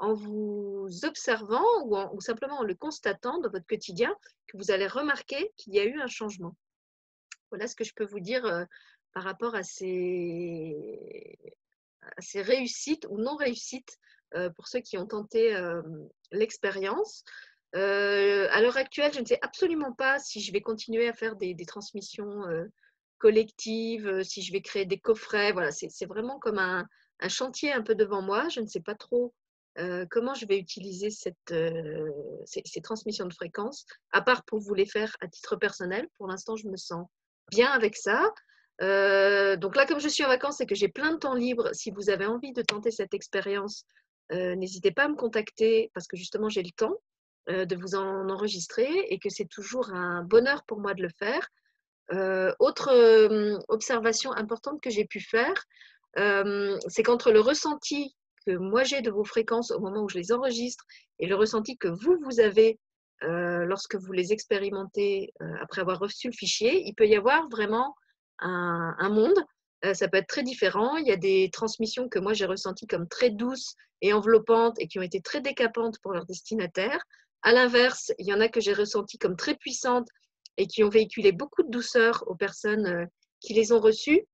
en 0.00 0.14
vous 0.14 0.88
observant 1.04 1.64
ou, 1.84 2.20
simplement 2.20 2.60
en 2.60 2.64
le 2.64 2.74
constatant 2.74 3.38
dans 3.38 3.50
votre 3.50 3.66
quotidien, 3.66 4.14
que 4.48 4.56
vous 4.56 4.70
allez 4.70 4.86
remarquer 4.86 5.52
qu'il 5.56 5.74
y 5.74 5.78
a 5.78 5.84
eu 5.84 6.00
un 6.00 6.06
changement. 6.06 6.56
Voilà 7.50 7.66
ce 7.66 7.76
que 7.76 7.84
je 7.84 7.92
peux 7.94 8.06
vous 8.06 8.20
dire 8.20 8.44
euh, 8.46 8.64
par 9.12 9.22
rapport 9.24 9.54
à 9.54 9.62
ces, 9.62 11.36
réussites 12.34 13.06
ou 13.10 13.18
non 13.18 13.36
réussites 13.36 13.98
pour 14.56 14.68
ceux 14.68 14.78
qui 14.78 14.96
ont 14.96 15.06
tenté 15.06 15.60
l'expérience. 16.30 17.24
à 17.74 18.60
l'heure 18.60 18.76
actuelle, 18.76 19.12
je 19.12 19.20
ne 19.20 19.26
sais 19.26 19.40
absolument 19.42 19.92
pas 19.92 20.18
si 20.20 20.40
je 20.40 20.52
vais 20.52 20.60
continuer 20.60 21.08
à 21.08 21.12
faire 21.12 21.34
des, 21.34 21.56
transmissions 21.66 22.44
collectives, 23.18 24.22
si 24.22 24.42
je 24.42 24.52
vais 24.52 24.62
créer 24.62 24.86
des 24.86 25.00
coffrets. 25.00 25.52
Voilà, 25.52 25.72
c'est 25.72 26.06
vraiment 26.06 26.38
comme 26.38 26.58
un, 26.58 26.86
chantier 27.28 27.72
un 27.72 27.82
peu 27.82 27.96
devant 27.96 28.22
moi. 28.22 28.48
Je 28.48 28.60
ne 28.60 28.68
sais 28.68 28.80
pas 28.80 28.94
trop 28.94 29.34
comment 30.10 30.34
je 30.34 30.46
vais 30.46 30.58
utiliser 30.58 31.10
cette, 31.10 31.54
ces, 32.44 32.62
ces, 32.64 32.80
transmissions 32.80 33.26
de 33.26 33.34
fréquences, 33.34 33.86
à 34.12 34.22
part 34.22 34.44
pour 34.44 34.60
vous 34.60 34.74
les 34.74 34.86
faire 34.86 35.16
à 35.20 35.28
titre 35.28 35.56
personnel? 35.56 36.06
Pour 36.18 36.26
l'instant, 36.26 36.56
je 36.56 36.68
me 36.68 36.76
sens 36.76 37.06
bien 37.50 37.70
avec 37.70 37.96
ça. 37.96 38.22
donc 38.80 39.76
là, 39.76 39.86
comme 39.86 40.00
je 40.00 40.08
suis 40.08 40.24
en 40.24 40.28
vacances 40.28 40.60
et 40.60 40.66
que 40.66 40.74
j'ai 40.74 40.88
plein 40.88 41.12
de 41.12 41.18
temps 41.18 41.34
libre, 41.34 41.70
si 41.72 41.90
vous 41.90 42.10
avez 42.10 42.26
envie 42.26 42.52
de 42.52 42.62
tenter 42.62 42.90
cette 42.90 43.14
expérience, 43.14 43.84
n'hésitez 44.30 44.90
pas 44.90 45.04
à 45.04 45.08
me 45.08 45.16
contacter 45.16 45.90
parce 45.94 46.06
que 46.06 46.16
justement, 46.16 46.48
j'ai 46.48 46.62
le 46.62 46.70
temps 46.70 46.96
de 47.48 47.76
vous 47.76 47.94
en 47.94 48.28
enregistrer 48.28 48.88
et 49.08 49.18
que 49.18 49.28
c'est 49.28 49.48
toujours 49.48 49.90
un 49.90 50.22
bonheur 50.22 50.62
pour 50.64 50.80
moi 50.80 50.94
de 50.94 51.02
le 51.02 51.10
faire. 51.18 51.48
autre 52.58 52.90
observation 53.68 54.32
importante 54.32 54.80
que 54.80 54.90
j'ai 54.90 55.04
pu 55.04 55.20
faire, 55.20 55.64
c'est 56.16 57.02
qu'entre 57.02 57.32
le 57.32 57.40
ressenti 57.40 58.14
que 58.46 58.56
moi 58.56 58.84
j'ai 58.84 59.02
de 59.02 59.10
vos 59.10 59.24
fréquences 59.24 59.70
au 59.70 59.80
moment 59.80 60.02
où 60.02 60.08
je 60.08 60.18
les 60.18 60.32
enregistre 60.32 60.84
et 61.18 61.26
le 61.26 61.36
ressenti 61.36 61.76
que 61.76 61.88
vous, 61.88 62.16
vous 62.22 62.40
avez 62.40 62.78
euh, 63.22 63.66
lorsque 63.66 63.96
vous 63.96 64.12
les 64.12 64.32
expérimentez 64.32 65.34
euh, 65.42 65.52
après 65.60 65.82
avoir 65.82 65.98
reçu 65.98 66.28
le 66.28 66.32
fichier, 66.32 66.82
il 66.86 66.94
peut 66.94 67.06
y 67.06 67.16
avoir 67.16 67.48
vraiment 67.48 67.94
un, 68.38 69.10
monde. 69.10 69.36
Euh, 69.84 69.92
ça 69.92 70.08
peut 70.08 70.16
être 70.16 70.26
très 70.26 70.42
différent. 70.42 70.96
Il 70.96 71.06
y 71.06 71.12
a 71.12 71.16
des 71.16 71.50
transmissions 71.52 72.08
que 72.08 72.18
moi 72.18 72.32
j'ai 72.32 72.46
ressenties 72.46 72.86
comme 72.86 73.06
très 73.06 73.30
douces 73.30 73.74
et 74.00 74.14
enveloppantes 74.14 74.76
et 74.78 74.88
qui 74.88 74.98
ont 74.98 75.02
été 75.02 75.20
très 75.20 75.42
décapantes 75.42 75.98
pour 76.02 76.12
leur 76.12 76.24
destinataire. 76.24 77.02
À 77.42 77.52
l'inverse, 77.52 78.12
il 78.18 78.26
y 78.26 78.32
en 78.32 78.40
a 78.40 78.48
que 78.48 78.60
j'ai 78.60 78.72
ressenties 78.72 79.18
comme 79.18 79.36
très 79.36 79.54
puissantes 79.54 80.08
et 80.56 80.66
qui 80.66 80.82
ont 80.82 80.88
véhiculé 80.88 81.32
beaucoup 81.32 81.62
de 81.62 81.70
douceur 81.70 82.24
aux 82.26 82.34
personnes 82.34 83.06
qui 83.40 83.52
les 83.52 83.72
ont 83.72 83.80
reçues. 83.80 84.26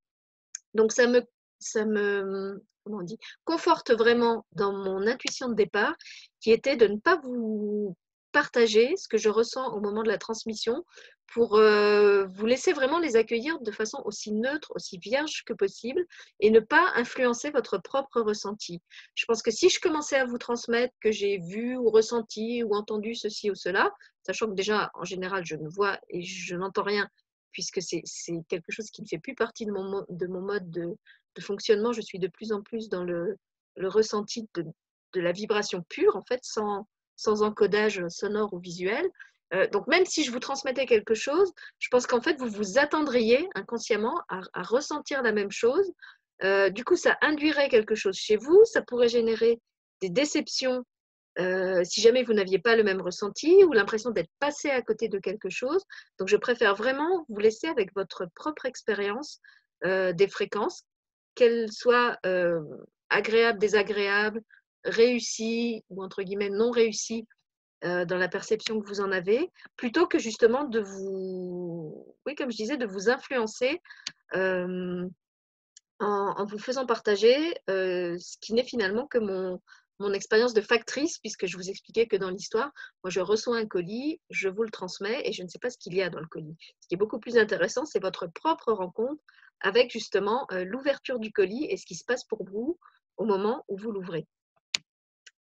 Donc 0.73 0.93
ça 0.93 1.07
me, 1.07 1.21
ça 1.59 1.85
me 1.85 2.61
comment 2.87 3.03
dit, 3.03 3.19
conforte 3.43 3.91
vraiment 3.91 4.45
dans 4.53 4.71
mon 4.71 5.05
intuition 5.07 5.49
de 5.49 5.55
départ, 5.55 5.95
qui 6.39 6.51
était 6.51 6.77
de 6.77 6.87
ne 6.87 6.97
pas 6.97 7.17
vous 7.17 7.95
partager 8.31 8.95
ce 8.97 9.07
que 9.07 9.17
je 9.17 9.29
ressens 9.29 9.73
au 9.73 9.81
moment 9.81 10.03
de 10.03 10.07
la 10.07 10.17
transmission 10.17 10.85
pour 11.33 11.55
euh, 11.55 12.25
vous 12.25 12.45
laisser 12.45 12.71
vraiment 12.71 12.99
les 12.99 13.15
accueillir 13.15 13.59
de 13.59 13.71
façon 13.71 14.01
aussi 14.05 14.31
neutre, 14.31 14.71
aussi 14.75 14.97
vierge 14.97 15.43
que 15.45 15.53
possible 15.53 16.05
et 16.39 16.49
ne 16.49 16.59
pas 16.59 16.93
influencer 16.95 17.49
votre 17.49 17.77
propre 17.77 18.21
ressenti. 18.21 18.81
Je 19.15 19.25
pense 19.25 19.41
que 19.41 19.51
si 19.51 19.69
je 19.69 19.79
commençais 19.79 20.15
à 20.15 20.25
vous 20.25 20.37
transmettre 20.37 20.93
que 21.01 21.11
j'ai 21.11 21.39
vu 21.39 21.75
ou 21.75 21.89
ressenti 21.89 22.63
ou 22.63 22.75
entendu 22.75 23.15
ceci 23.15 23.51
ou 23.51 23.55
cela, 23.55 23.91
sachant 24.25 24.47
que 24.47 24.53
déjà 24.53 24.91
en 24.93 25.03
général 25.03 25.45
je 25.45 25.55
ne 25.55 25.67
vois 25.67 25.99
et 26.09 26.21
je 26.21 26.55
n'entends 26.55 26.83
rien 26.83 27.09
puisque 27.51 27.81
c'est 27.81 28.03
quelque 28.47 28.71
chose 28.71 28.89
qui 28.89 29.01
ne 29.01 29.07
fait 29.07 29.19
plus 29.19 29.35
partie 29.35 29.65
de 29.65 29.71
mon, 29.71 30.05
de 30.09 30.27
mon 30.27 30.41
mode 30.41 30.69
de, 30.69 30.95
de 31.35 31.41
fonctionnement, 31.41 31.93
je 31.93 32.01
suis 32.01 32.19
de 32.19 32.27
plus 32.27 32.51
en 32.51 32.61
plus 32.61 32.89
dans 32.89 33.03
le, 33.03 33.37
le 33.75 33.87
ressenti 33.87 34.47
de, 34.55 34.65
de, 35.13 35.21
la 35.21 35.31
vibration 35.31 35.83
pure, 35.89 36.15
en 36.15 36.23
fait, 36.23 36.39
sans, 36.43 36.87
sans 37.15 37.43
encodage 37.43 38.07
sonore 38.09 38.53
ou 38.53 38.59
visuel. 38.59 39.09
Euh, 39.53 39.67
donc, 39.67 39.87
même 39.87 40.05
si 40.05 40.23
je 40.23 40.31
vous 40.31 40.39
transmettais 40.39 40.85
quelque 40.85 41.13
chose, 41.13 41.51
je 41.79 41.87
pense 41.89 42.05
qu'en 42.05 42.21
fait, 42.21 42.37
vous 42.39 42.49
vous 42.49 42.77
attendriez 42.77 43.47
inconsciemment 43.55 44.19
à, 44.29 44.63
ressentir 44.63 45.21
la 45.21 45.31
même 45.31 45.51
chose. 45.51 45.91
Euh, 46.43 46.69
du 46.69 46.83
coup, 46.83 46.95
ça 46.95 47.17
induirait 47.21 47.69
quelque 47.69 47.95
chose 47.95 48.15
chez 48.15 48.35
vous, 48.35 48.61
ça 48.65 48.81
pourrait 48.81 49.09
générer 49.09 49.59
des 50.01 50.09
déceptions 50.09 50.83
euh, 51.39 51.83
si 51.83 52.01
jamais 52.01 52.23
vous 52.23 52.33
n'aviez 52.33 52.59
pas 52.59 52.75
le 52.75 52.83
même 52.83 53.01
ressenti 53.01 53.63
ou 53.63 53.73
l'impression 53.73 54.09
d'être 54.09 54.31
passé 54.39 54.69
à 54.69 54.81
côté 54.81 55.07
de 55.07 55.19
quelque 55.19 55.49
chose. 55.49 55.83
Donc, 56.17 56.27
je 56.27 56.37
préfère 56.37 56.75
vraiment 56.75 57.25
vous 57.29 57.39
laisser 57.39 57.67
avec 57.67 57.93
votre 57.95 58.27
propre 58.35 58.65
expérience 58.65 59.39
euh, 59.85 60.13
des 60.13 60.27
fréquences 60.27 60.83
qu'elle 61.35 61.71
soit 61.71 62.17
euh, 62.25 62.61
agréable, 63.09 63.59
désagréable, 63.59 64.41
réussie 64.83 65.83
ou 65.89 66.03
entre 66.03 66.23
guillemets 66.23 66.49
non 66.49 66.71
réussie 66.71 67.27
euh, 67.83 68.05
dans 68.05 68.17
la 68.17 68.27
perception 68.27 68.81
que 68.81 68.87
vous 68.87 69.01
en 69.01 69.11
avez, 69.11 69.51
plutôt 69.75 70.07
que 70.07 70.17
justement 70.17 70.63
de 70.63 70.79
vous, 70.79 72.15
oui, 72.25 72.33
comme 72.33 72.51
je 72.51 72.57
disais, 72.57 72.77
de 72.77 72.87
vous 72.87 73.09
influencer 73.09 73.79
en, 74.33 75.09
vous 76.45 76.59
faisant 76.59 76.87
partager 76.87 77.37
ce 77.67 78.37
qui 78.41 78.53
n'est 78.53 78.63
finalement 78.63 79.05
que 79.05 79.19
mon, 79.19 79.61
mon 79.99 80.13
expérience 80.13 80.53
de 80.53 80.61
factrice, 80.61 81.19
puisque 81.19 81.47
je 81.47 81.57
vous 81.57 81.69
expliquais 81.69 82.07
que 82.07 82.15
dans 82.15 82.29
l'histoire, 82.29 82.71
moi 83.03 83.09
je 83.09 83.19
reçois 83.19 83.57
un 83.57 83.65
colis, 83.65 84.21
je 84.29 84.49
vous 84.49 84.63
le 84.63 84.69
transmets 84.69 85.21
et 85.25 85.33
je 85.33 85.43
ne 85.43 85.47
sais 85.47 85.59
pas 85.59 85.69
ce 85.69 85.77
qu'il 85.77 85.95
y 85.95 86.01
a 86.01 86.09
dans 86.09 86.19
le 86.19 86.27
colis. 86.27 86.55
Ce 86.79 86.87
qui 86.87 86.95
est 86.95 86.97
beaucoup 86.97 87.19
plus 87.19 87.37
intéressant, 87.37 87.85
c'est 87.85 88.01
votre 88.01 88.27
propre 88.27 88.71
rencontre 88.71 89.21
avec 89.61 89.91
justement 89.91 90.45
euh, 90.51 90.63
l'ouverture 90.63 91.19
du 91.19 91.31
colis 91.31 91.65
et 91.69 91.77
ce 91.77 91.85
qui 91.85 91.95
se 91.95 92.05
passe 92.05 92.23
pour 92.23 92.43
vous 92.45 92.77
au 93.17 93.25
moment 93.25 93.63
où 93.67 93.77
vous 93.77 93.91
l'ouvrez. 93.91 94.27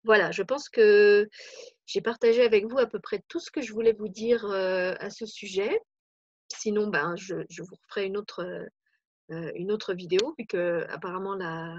Voilà, 0.05 0.31
je 0.31 0.43
pense 0.43 0.69
que 0.69 1.27
j'ai 1.85 2.01
partagé 2.01 2.43
avec 2.43 2.65
vous 2.65 2.77
à 2.77 2.85
peu 2.85 2.99
près 2.99 3.23
tout 3.27 3.39
ce 3.39 3.51
que 3.51 3.61
je 3.61 3.73
voulais 3.73 3.93
vous 3.93 4.07
dire 4.07 4.45
euh, 4.45 4.93
à 4.99 5.09
ce 5.09 5.25
sujet. 5.25 5.81
Sinon, 6.47 6.87
ben, 6.87 7.15
je, 7.15 7.33
vous 7.33 7.75
referai 7.83 8.05
une 8.05 8.17
autre, 8.17 8.45
euh, 9.31 9.51
une 9.55 9.71
autre 9.71 9.93
vidéo, 9.93 10.35
vu 10.37 10.45
que 10.45 10.85
apparemment 10.89 11.35
la, 11.35 11.75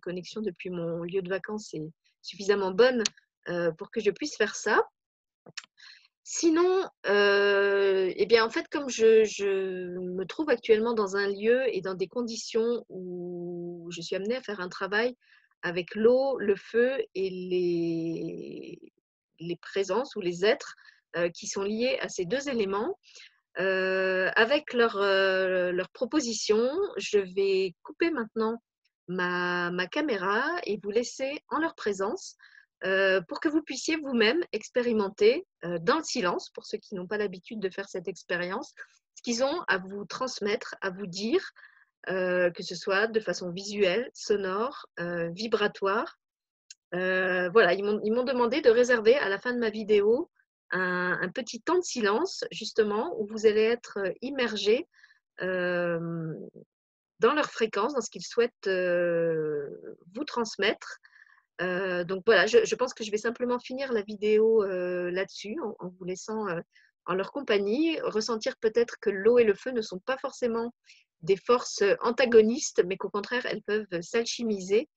connexion 0.00 0.40
depuis 0.40 0.70
mon 0.70 1.02
lieu 1.02 1.20
de 1.20 1.28
vacances 1.28 1.74
est 1.74 1.90
suffisamment 2.22 2.70
bonne 2.70 3.02
euh, 3.48 3.72
pour 3.72 3.90
que 3.90 4.00
je 4.00 4.10
puisse 4.10 4.36
faire 4.36 4.54
ça. 4.54 4.80
Sinon, 6.22 6.88
euh, 7.08 8.12
eh 8.14 8.26
bien, 8.26 8.44
en 8.44 8.50
fait, 8.50 8.68
comme 8.68 8.88
je, 8.88 9.98
me 9.98 10.24
trouve 10.24 10.48
actuellement 10.48 10.94
dans 10.94 11.16
un 11.16 11.28
lieu 11.28 11.62
et 11.74 11.80
dans 11.80 11.94
des 11.94 12.06
conditions 12.06 12.84
où 12.88 13.88
je 13.90 14.00
suis 14.00 14.14
amenée 14.14 14.36
à 14.36 14.42
faire 14.42 14.60
un 14.60 14.68
travail 14.68 15.16
avec 15.62 15.94
l'eau, 15.96 16.38
le 16.38 16.54
feu 16.54 17.04
et 17.14 17.30
les, 19.40 19.56
présences 19.60 20.14
ou 20.14 20.20
les 20.20 20.44
êtres 20.44 20.76
qui 21.34 21.48
sont 21.48 21.64
liés 21.64 21.98
à 22.00 22.08
ces 22.08 22.26
deux 22.26 22.48
éléments, 22.48 22.96
euh, 23.58 24.30
avec 24.36 24.72
leur, 24.72 24.96
euh, 24.96 25.72
leur 25.72 25.88
proposition, 25.90 26.70
je 26.96 27.18
vais 27.18 27.74
couper 27.82 28.10
maintenant 28.10 28.62
ma, 29.08 29.70
ma, 29.70 29.86
caméra 29.86 30.44
et 30.64 30.78
vous 30.82 30.90
laisser 30.90 31.42
en 31.48 31.58
leur 31.58 31.74
présence 31.74 32.36
euh, 32.84 33.20
pour 33.22 33.40
que 33.40 33.48
vous 33.48 33.62
puissiez 33.62 33.96
vous-même 33.96 34.40
expérimenter 34.52 35.46
euh, 35.64 35.78
dans 35.80 35.98
le 35.98 36.04
silence, 36.04 36.50
pour 36.50 36.64
ceux 36.64 36.78
qui 36.78 36.94
n'ont 36.94 37.08
pas 37.08 37.18
l'habitude 37.18 37.58
de 37.58 37.68
faire 37.70 37.88
cette 37.88 38.06
expérience, 38.06 38.72
ce 39.16 39.22
qu'ils 39.22 39.42
ont 39.42 39.64
à 39.66 39.78
vous 39.78 40.04
transmettre, 40.04 40.76
à 40.80 40.90
vous 40.90 41.06
dire, 41.06 41.50
que 42.06 42.62
ce 42.62 42.74
soit 42.74 43.08
de 43.08 43.20
façon 43.20 43.50
visuelle, 43.50 44.08
sonore, 44.14 44.86
vibratoire. 45.32 46.18
voilà, 46.92 47.74
ils 47.74 47.84
m'ont 47.84 48.24
demandé 48.24 48.62
de 48.62 48.70
réserver 48.70 49.16
à 49.16 49.28
la 49.28 49.38
fin 49.38 49.52
de 49.52 49.58
ma 49.58 49.68
vidéo 49.68 50.30
un, 50.70 51.28
petit 51.34 51.60
temps 51.60 51.78
de 51.78 51.84
silence, 51.84 52.44
justement, 52.50 53.14
où 53.20 53.26
vous 53.26 53.46
allez 53.46 53.62
être 53.62 53.98
immergé 54.20 54.86
dans 55.40 57.34
leur 57.34 57.50
fréquence, 57.50 57.94
dans 57.94 58.00
ce 58.00 58.10
qu'ils 58.10 58.24
souhaitent 58.24 58.68
vous 58.68 60.24
transmettre. 60.24 61.00
Euh, 61.60 62.04
donc 62.04 62.22
voilà, 62.24 62.46
je, 62.46 62.74
pense 62.74 62.94
que 62.94 63.04
je 63.04 63.10
vais 63.10 63.18
simplement 63.18 63.58
finir 63.58 63.92
la 63.92 64.02
vidéo 64.02 64.64
euh, 64.64 65.10
là-dessus 65.10 65.58
en, 65.78 65.88
vous 65.88 66.04
laissant 66.04 66.48
euh, 66.48 66.60
en 67.06 67.14
leur 67.14 67.32
compagnie, 67.32 68.00
ressentir 68.00 68.56
peut-être 68.56 68.96
que 69.00 69.10
l'eau 69.10 69.38
et 69.38 69.44
le 69.44 69.54
feu 69.54 69.70
ne 69.70 69.82
sont 69.82 69.98
pas 69.98 70.16
forcément 70.16 70.72
des 71.22 71.36
forces 71.36 71.82
antagonistes, 72.00 72.82
mais 72.86 72.96
qu'au 72.96 73.10
contraire, 73.10 73.44
elles 73.44 73.62
peuvent 73.62 74.00
s'alchimiser 74.00 74.88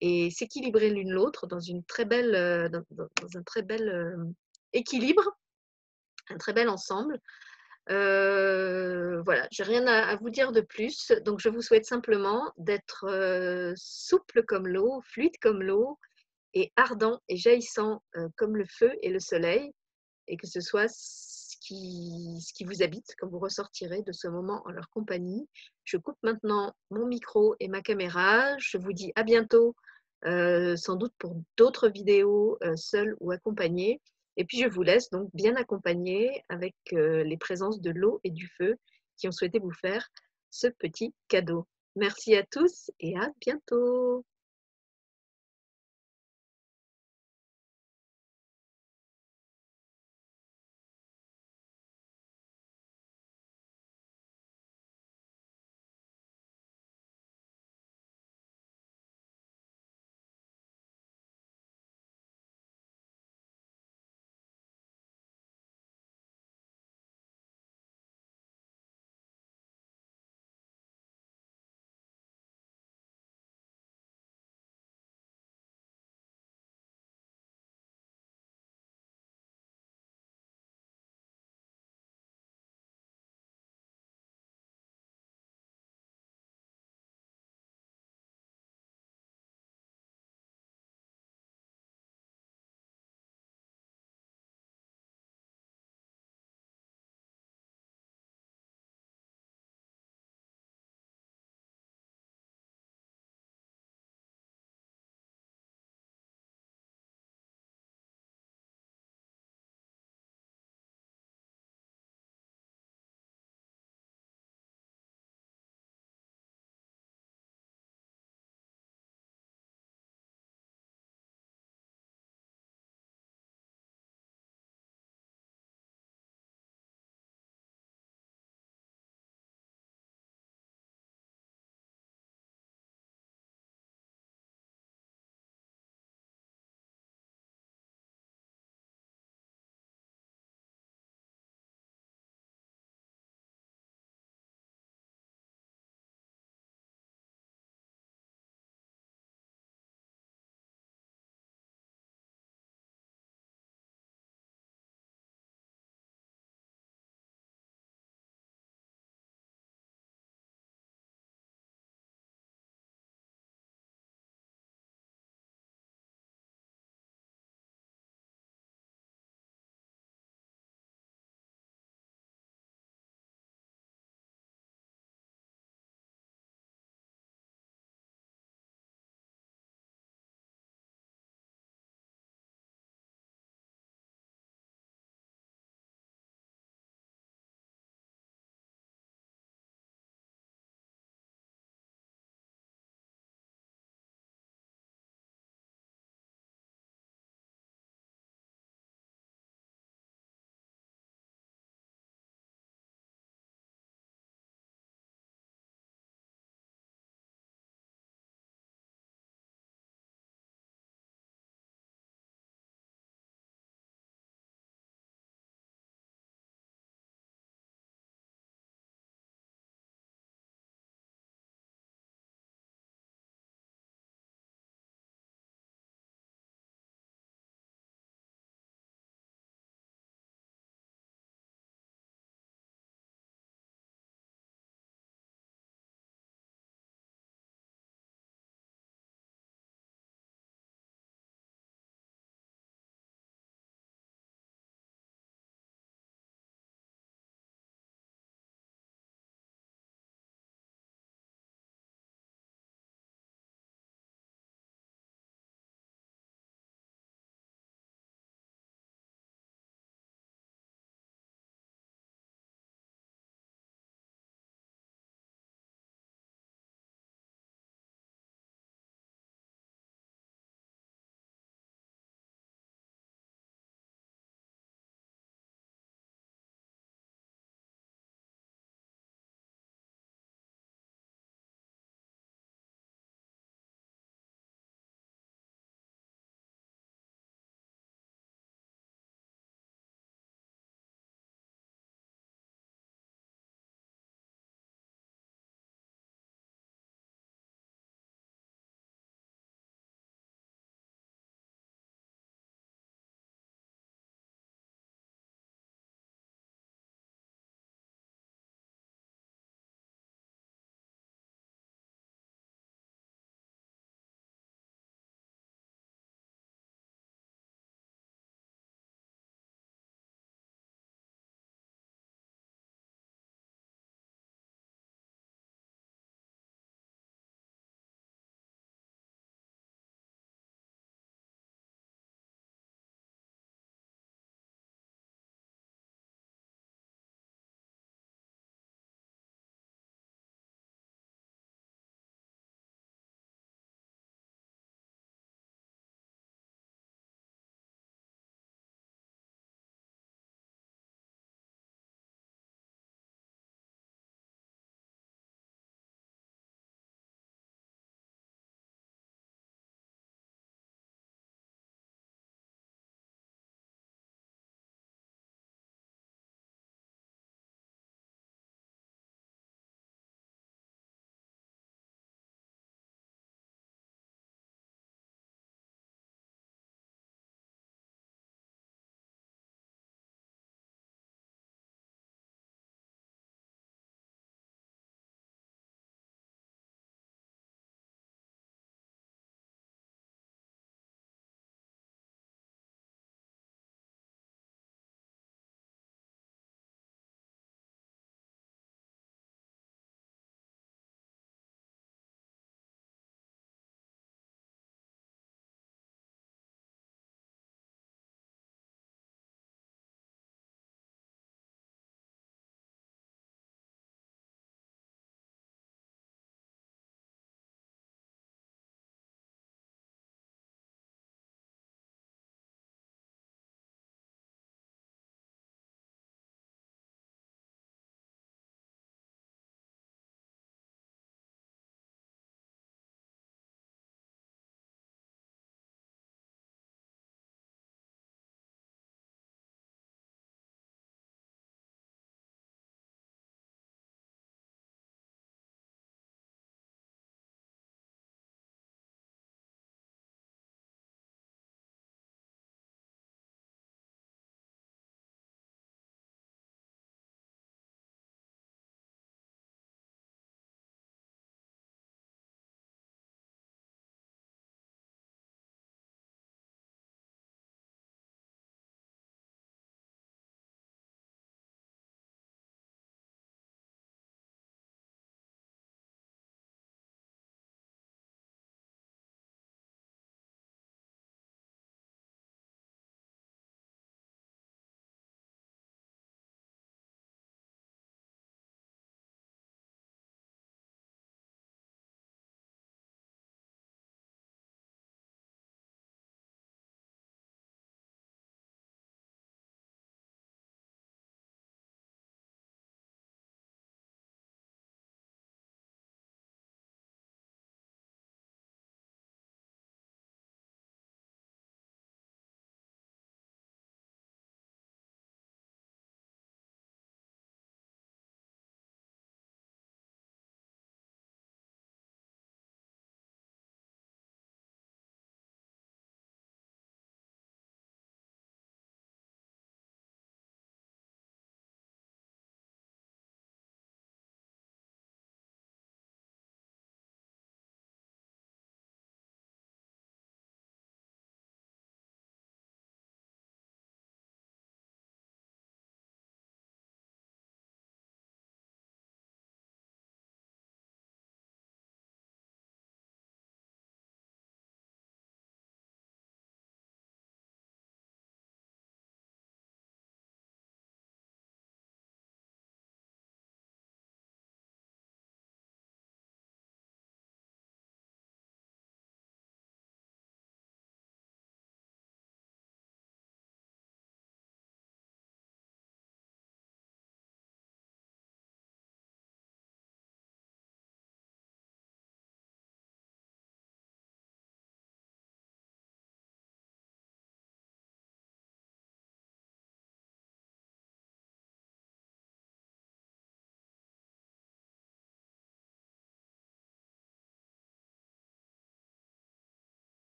et 0.00 0.30
s'équilibrer 0.30 0.90
l'une 0.90 1.10
l'autre 1.10 1.46
dans, 1.46 1.60
une 1.60 1.84
très 1.84 2.04
belle, 2.04 2.68
dans, 2.70 2.82
dans 2.90 3.38
un 3.38 3.42
très 3.42 3.62
bel 3.62 4.16
équilibre, 4.72 5.36
un 6.30 6.38
très 6.38 6.52
bel 6.52 6.68
ensemble. 6.68 7.20
Euh, 7.90 9.22
voilà, 9.22 9.48
j'ai 9.50 9.62
rien 9.62 9.86
à, 9.86 10.16
vous 10.16 10.30
dire 10.30 10.52
de 10.52 10.60
plus. 10.60 11.12
Donc, 11.24 11.40
je 11.40 11.48
vous 11.48 11.62
souhaite 11.62 11.86
simplement 11.86 12.52
d'être 12.58 13.06
euh, 13.08 13.72
souple 13.76 14.44
comme 14.44 14.68
l'eau, 14.68 15.00
fluide 15.04 15.38
comme 15.40 15.62
l'eau, 15.62 15.98
et 16.54 16.72
ardent 16.76 17.20
et 17.28 17.36
jaillissant 17.36 18.02
euh, 18.16 18.28
comme 18.36 18.56
le 18.56 18.66
feu 18.66 18.92
et 19.02 19.10
le 19.10 19.20
soleil, 19.20 19.72
et 20.28 20.36
que 20.36 20.46
ce 20.46 20.60
soit 20.60 20.88
ce 20.88 21.56
qui, 21.60 22.38
ce 22.40 22.52
qui 22.52 22.64
vous 22.64 22.82
habite 22.82 23.14
quand 23.18 23.28
vous 23.28 23.38
ressortirez 23.38 24.02
de 24.02 24.12
ce 24.12 24.28
moment 24.28 24.62
en 24.66 24.70
leur 24.70 24.88
compagnie. 24.90 25.48
Je 25.84 25.96
coupe 25.96 26.18
maintenant 26.22 26.74
mon 26.90 27.06
micro 27.06 27.54
et 27.60 27.68
ma 27.68 27.80
caméra. 27.80 28.56
Je 28.58 28.76
vous 28.76 28.92
dis 28.92 29.12
à 29.14 29.22
bientôt, 29.22 29.74
euh, 30.26 30.76
sans 30.76 30.96
doute 30.96 31.14
pour 31.18 31.36
d'autres 31.56 31.88
vidéos, 31.88 32.58
seules 32.76 33.16
ou 33.20 33.30
accompagnées. 33.30 34.00
Et 34.38 34.44
puis 34.44 34.58
je 34.58 34.68
vous 34.68 34.82
laisse 34.82 35.10
donc 35.10 35.28
bien 35.34 35.56
accompagner 35.56 36.44
avec 36.48 36.76
euh, 36.92 37.24
les 37.24 37.36
présences 37.36 37.80
de 37.80 37.90
l'eau 37.90 38.20
et 38.22 38.30
du 38.30 38.46
feu 38.46 38.76
qui 39.16 39.26
ont 39.26 39.32
souhaité 39.32 39.58
vous 39.58 39.72
faire 39.72 40.08
ce 40.50 40.68
petit 40.68 41.12
cadeau. 41.26 41.66
Merci 41.96 42.36
à 42.36 42.44
tous 42.44 42.92
et 43.00 43.16
à 43.18 43.28
bientôt. 43.40 44.24